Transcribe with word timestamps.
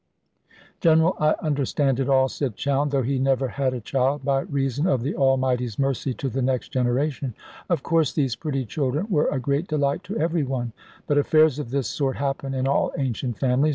"General, 0.79 1.15
I 1.19 1.35
understand 1.43 1.99
it 1.99 2.09
all," 2.09 2.27
said 2.27 2.55
Chowne, 2.55 2.89
though 2.89 3.03
he 3.03 3.19
never 3.19 3.49
had 3.49 3.75
a 3.75 3.79
child, 3.79 4.25
by 4.25 4.39
reason 4.39 4.87
of 4.87 5.03
the 5.03 5.15
Almighty's 5.15 5.77
mercy 5.77 6.11
to 6.15 6.27
the 6.27 6.41
next 6.41 6.69
generation: 6.69 7.35
"of 7.69 7.83
course 7.83 8.11
these 8.11 8.35
pretty 8.35 8.65
children 8.65 9.05
were 9.11 9.27
a 9.27 9.39
great 9.39 9.67
delight 9.67 10.03
to 10.05 10.17
every 10.17 10.41
one. 10.43 10.71
But 11.05 11.19
affairs 11.19 11.59
of 11.59 11.69
this 11.69 11.87
sort 11.87 12.15
happen 12.17 12.55
in 12.55 12.67
all 12.67 12.91
ancient 12.97 13.37
families. 13.37 13.69